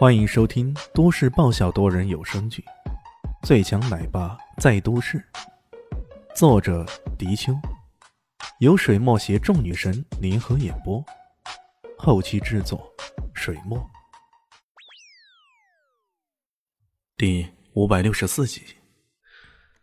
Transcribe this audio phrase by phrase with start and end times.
[0.00, 2.64] 欢迎收听都市爆笑多人有声剧
[3.46, 5.18] 《最强奶爸在都市》，
[6.34, 6.86] 作者：
[7.18, 7.52] 迪秋，
[8.60, 11.04] 由水墨携众女神联合演播，
[11.98, 12.90] 后期制作：
[13.34, 13.78] 水墨。
[17.18, 18.62] 第五百六十四集，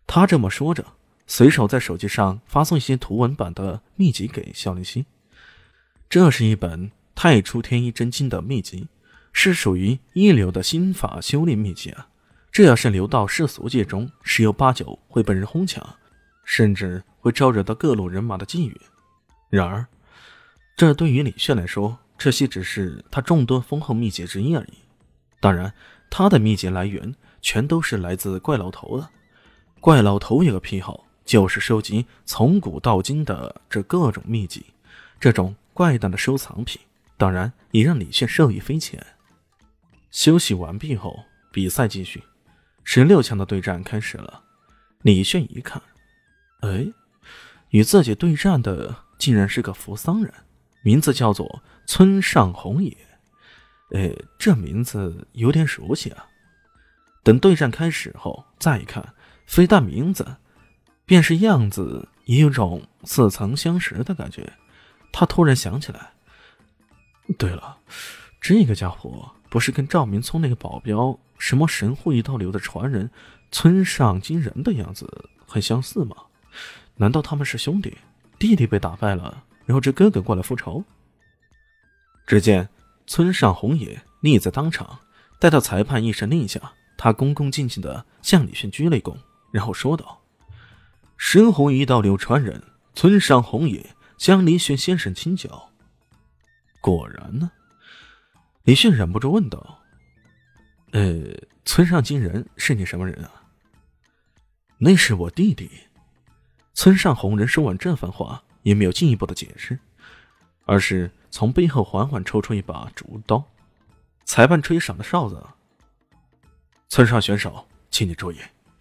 [0.08, 0.84] 他这么说着，
[1.28, 5.06] 随手在手机上发送一些图文版的秘籍给肖林希。
[6.10, 8.88] 这是一本《太初天一真经》的秘籍。
[9.40, 12.08] 是属于一流的心法修炼秘籍啊！
[12.52, 15.88] 这要是流到世俗界中，十有八九会被人哄抢，
[16.44, 18.76] 甚至会招惹到各路人马的觊觎。
[19.52, 19.86] 然而，
[20.76, 24.74] 这对于李炫来说，这些只是他众多丰厚秘籍之一而已。
[25.40, 25.72] 当然，
[26.10, 29.08] 他的秘籍来源全都是来自怪老头的。
[29.80, 34.66] 怪老头有个癖好，就是收集从古到今的这各种秘籍。
[35.20, 36.82] 这种怪诞的收藏品，
[37.18, 39.06] 当然也让李炫受益匪浅。
[40.18, 42.24] 休息完毕后，比赛继续，
[42.84, 44.42] 十六强的对战开始了。
[45.04, 45.80] 李炫一看，
[46.62, 46.88] 哎，
[47.70, 50.34] 与自己对战的竟然是个扶桑人，
[50.82, 52.98] 名字叫做村上红野。
[53.92, 56.26] 哎，这名字有点熟悉啊。
[57.22, 59.14] 等对战开始后，再一看，
[59.46, 60.38] 非但名字，
[61.06, 64.52] 便是样子，也有种似曾相识的感觉。
[65.12, 66.14] 他突然想起来，
[67.38, 67.78] 对了，
[68.42, 69.36] 这个家伙。
[69.50, 73.10] 不是跟赵明聪那个保镖什么神户一刀流的传人
[73.52, 76.16] 村上金人的样子很相似吗？
[76.96, 77.98] 难道他们是兄弟？
[78.40, 80.84] 弟弟被打败了，然后这哥哥过来复仇？
[82.26, 82.68] 只见
[83.06, 85.00] 村上红野立在当场，
[85.40, 89.16] 待到裁判一声令下，他恭恭敬敬的向李迅鞠了一躬，
[89.52, 90.22] 然后说道
[91.16, 92.62] ：“神户一刀流传人
[92.94, 95.70] 村上红野向李炫先生请教。”
[96.82, 97.52] 果然呢。
[98.68, 99.80] 李迅忍不住问道
[100.92, 101.24] ：“呃，
[101.64, 103.32] 村上金人是你什么人啊
[104.78, 105.72] ？”“那是我弟弟。”
[106.76, 109.80] 村上红人说完这番话，也没有进一步的解释，
[110.66, 113.42] 而是从背后缓缓抽出一把竹刀。
[114.26, 115.42] 裁判吹响了哨子
[116.90, 118.38] ：“村上选手，请你注意，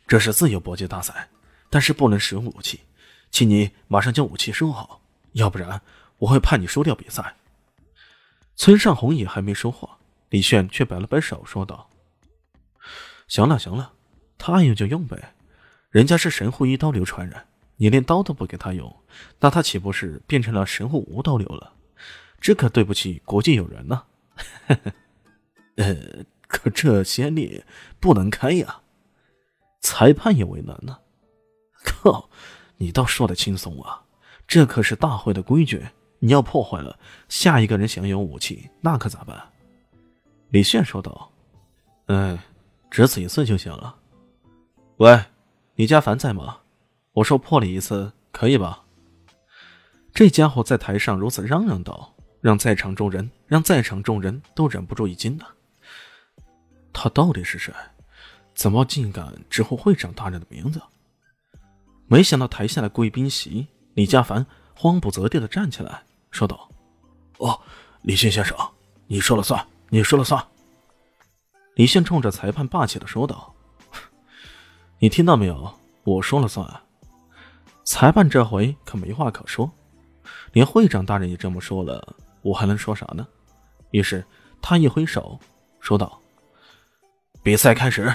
[0.09, 1.29] 这是自由搏击大赛，
[1.71, 2.81] 但是不能使用武器，
[3.31, 5.01] 请你马上将武器收好，
[5.35, 5.81] 要不然
[6.19, 7.37] 我会判你输掉比赛。”
[8.57, 9.99] 村上红也还没说话，
[10.31, 11.91] 李炫却摆了摆手，说道
[13.29, 13.93] ：“行了行了，
[14.39, 15.35] 他爱用就用呗，
[15.91, 17.45] 人家是神户一刀流传人，
[17.77, 18.97] 你连刀都不给他用，
[19.41, 21.75] 那他岂不是变成了神户无刀流了？
[22.41, 24.05] 这可对不起国际友人呢。
[25.77, 27.63] 呃，可这先例
[28.01, 28.81] 不能开呀，
[29.81, 30.99] 裁判也为难呢。
[31.85, 32.31] 靠，
[32.79, 34.03] 你倒说的轻松啊，
[34.49, 35.87] 这可是大会的规矩。”
[36.19, 39.41] 你要破坏了，下一个人享有武器，那可咋办？
[40.51, 41.31] 李炫说道
[42.07, 42.39] ：“哎，
[42.91, 43.97] 只此一次就行了。
[44.99, 45.25] 喂，
[45.75, 46.59] 李家凡在吗？
[47.13, 48.85] 我说破了一次，可以吧？”
[50.15, 55.47] 这家伙在台上如此嚷嚷道，让在场众人让在场众人都忍不住一惊呐。
[56.93, 57.75] 他到底是谁？
[58.55, 60.81] 怎么竟敢直呼会长大人的名字？
[62.07, 64.47] 没想到台下的贵宾席，李家凡
[64.77, 66.03] 慌不择地的站起来。
[66.31, 66.69] 说道
[67.39, 67.59] ：“哦，
[68.03, 68.57] 李信先生，
[69.07, 70.47] 你说了算，你说了算。”
[71.75, 73.55] 李信冲着裁判霸气的说道
[75.01, 75.75] ：“你听到没有？
[76.05, 76.69] 我说了算。”
[77.85, 79.71] 裁判这回可没话可说，
[80.53, 83.27] 连会长大人也这么说了，我还能说啥呢？
[83.93, 84.25] 于是
[84.61, 85.39] 他一挥手，
[85.81, 86.21] 说道
[87.43, 88.15] ：“比赛开始。”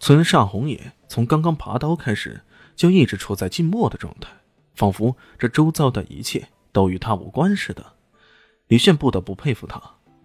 [0.00, 2.40] 村上红也从刚刚拔刀开始，
[2.74, 4.28] 就一直处在静默的状态，
[4.74, 6.48] 仿佛这周遭的一切。
[6.74, 7.84] 都与他无关似的，
[8.68, 9.78] 李炫不得不佩服他。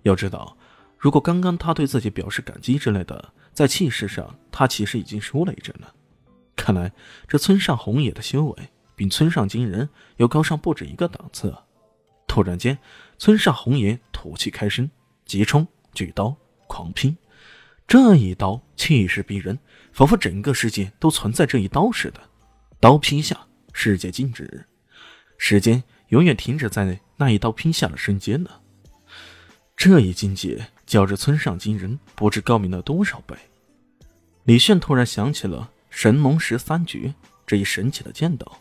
[0.04, 0.56] 要知道，
[0.98, 5.94] 如果刚刚他对自己表示感激之类的，在气势上他其实已经输了一阵了。
[6.56, 6.94] 看来
[7.28, 11.54] 这村上红野的修为比村上金人要高上不止一个档次。
[12.28, 12.78] 突然间，
[13.18, 14.90] 村上红野吐气开声，
[15.26, 16.34] 急冲举刀
[16.68, 17.18] 狂劈，
[17.86, 19.60] 这一刀气势逼人，
[19.92, 22.22] 仿佛整个世界都存在这一刀似的。
[22.80, 23.47] 刀劈下，
[23.80, 24.66] 世界静止，
[25.38, 25.84] 时间。
[26.08, 28.50] 永远停止在那一刀劈下的瞬间呢。
[29.76, 33.36] 这一境界较之村上金人不知高明了多少倍。
[34.46, 37.14] 李炫突然想起了神农十三绝
[37.46, 38.58] 这一神奇的剑道，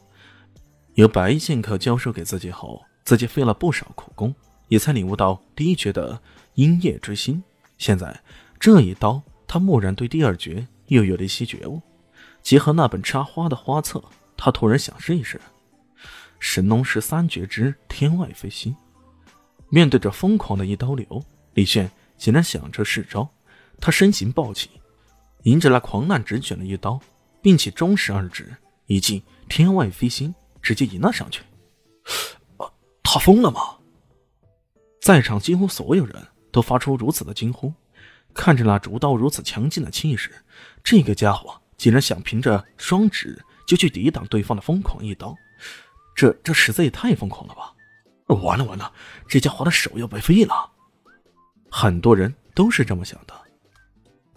[0.94, 4.34] 由白衣剑客教授给自己后，自己费了不少苦功，
[4.66, 6.20] 也才领悟到第一绝的
[6.54, 7.42] 阴夜之心。
[7.78, 8.20] 现在
[8.58, 11.80] 这一刀，他蓦然对第二绝又有了一些觉悟。
[12.42, 14.02] 结合那本插花的花册，
[14.36, 15.40] 他突然想试一试。
[16.38, 18.76] 神农十三绝之天外飞仙，
[19.70, 21.24] 面对着疯狂的一刀流，
[21.54, 23.28] 李炫竟然想着试招，
[23.80, 24.70] 他身形暴起，
[25.44, 27.00] 迎着那狂澜直卷的一刀，
[27.40, 28.54] 并且中时二指
[28.86, 31.42] 一记天外飞星，直接迎了上去。
[32.58, 32.70] 啊，
[33.02, 33.60] 他疯了吗？
[35.00, 37.72] 在场几乎所有人都发出如此的惊呼，
[38.34, 40.30] 看着那竹刀如此强劲的气势，
[40.84, 45.34] 这个家伙竟然想凭着双指就去抵挡对方的疯狂一刀，
[46.14, 47.74] 这这实在也太疯狂了吧！
[48.42, 48.92] 完了完了，
[49.28, 50.70] 这家伙的手要白废了。
[51.70, 53.34] 很多人都是这么想的。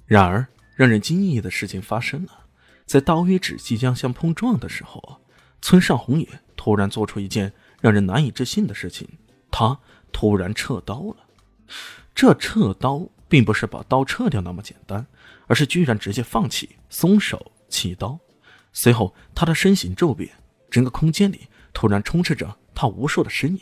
[0.05, 0.45] 然而，
[0.75, 2.45] 让人惊异的事情发生了，
[2.85, 5.21] 在刀与指即将相碰撞的时候，
[5.61, 9.07] 村上红野突然做出一件让人难以置信的事情，
[9.51, 9.79] 他。
[10.11, 11.17] 突然撤刀了，
[12.15, 15.05] 这撤刀并不是把刀撤掉那么简单，
[15.45, 18.19] 而是居然直接放弃、松手弃刀。
[18.71, 20.29] 随后，他的身形骤变，
[20.69, 23.61] 整个空间里突然充斥着他无数的身影。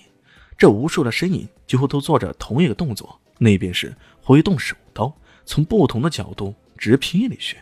[0.57, 5.15] 这无数的身影几乎都做着同一个动作，那便是挥动手刀，
[5.45, 7.57] 从不同的角度直劈李轩。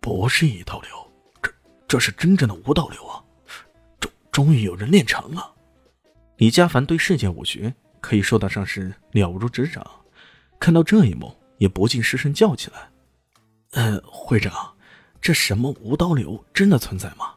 [0.00, 0.90] 不是一刀流，
[1.42, 1.52] 这
[1.88, 3.22] 这是真正的无刀流啊！
[3.98, 5.54] 终终于有人练成了。
[6.36, 9.84] 李家凡对世界武学可以说得上是了如指掌，
[10.60, 12.88] 看到这一幕，也不禁失声叫起来
[13.72, 14.75] ：“呃，会长，
[15.20, 17.34] 这什么无刀流真的存在吗？”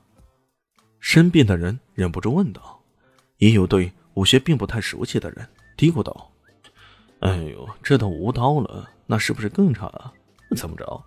[0.99, 2.81] 身边的人忍不住问道。
[3.37, 5.47] 也有对武学并不太熟悉的人
[5.77, 6.29] 嘀咕道
[7.21, 10.11] ：“哎呦，这都无刀了，那是不是更差？
[10.57, 11.03] 怎么着，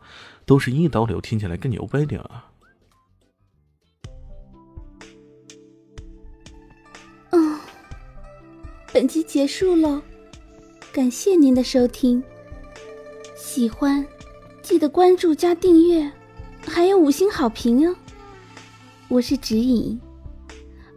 [0.47, 2.49] 都是一刀流，听起来更牛掰点啊？”
[8.95, 10.03] 本集结束喽，
[10.93, 12.23] 感谢您的收听。
[13.35, 14.07] 喜欢
[14.63, 16.11] 记得关注加订阅，
[16.67, 17.95] 还有五星好评哦。
[19.09, 20.01] 我是指引，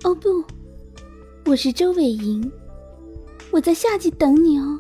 [0.04, 0.44] 哦不，
[1.46, 2.50] 我是周伟莹，
[3.52, 4.80] 我在下集等你哦。